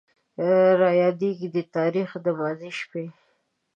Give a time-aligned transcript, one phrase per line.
[0.81, 3.05] رايادېږي دې تاريخه د ماضي شپې